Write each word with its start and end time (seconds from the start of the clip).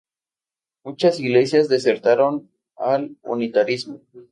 Muchas 0.83 1.19
iglesias 1.19 1.69
desertaron 1.69 2.49
al 2.75 3.17
unitarismo. 3.21 4.01